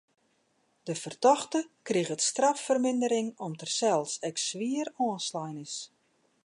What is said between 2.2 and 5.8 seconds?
straffermindering om't er sels ek swier oanslein is.